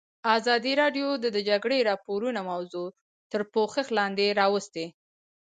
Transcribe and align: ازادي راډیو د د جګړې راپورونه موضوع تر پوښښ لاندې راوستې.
ازادي 0.37 0.73
راډیو 0.81 1.07
د 1.23 1.25
د 1.35 1.37
جګړې 1.49 1.77
راپورونه 1.89 2.39
موضوع 2.51 2.87
تر 3.31 3.41
پوښښ 3.53 3.87
لاندې 3.97 4.25
راوستې. 4.39 4.85